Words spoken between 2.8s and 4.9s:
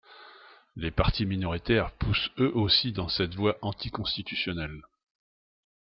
dans cette voie anticonstitutionnelle.